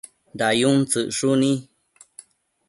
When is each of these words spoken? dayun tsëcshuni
dayun 0.37 0.79
tsëcshuni 0.89 1.51